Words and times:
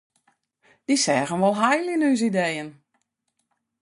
Dy 0.85 0.97
seagen 1.03 1.41
wol 1.43 1.59
heil 1.61 1.87
yn 1.93 2.05
ús 2.11 2.21
ideeën. 2.29 2.69